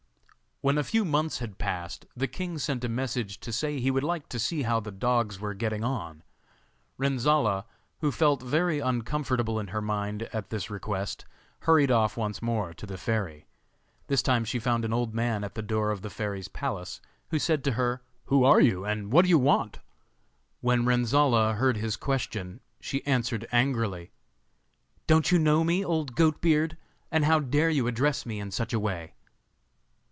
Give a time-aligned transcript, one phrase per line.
[0.63, 4.03] When a few months had passed the king sent a message to say he would
[4.03, 6.21] like to see how the dogs were getting on.
[6.99, 7.65] Renzolla,
[8.01, 11.25] who felt very uncomfortable in her mind at this request,
[11.61, 13.47] hurried off once more to the fairy.
[14.05, 17.39] This time she found an old man at the door of the fairy's palace, who
[17.39, 19.79] said to her: 'Who are you, and what do you want?'
[20.59, 24.11] When Renzolla heard his question she answered angrily:
[25.07, 26.77] 'Don't you know me, old Goat beard?
[27.09, 29.15] And how dare you address me in such a way?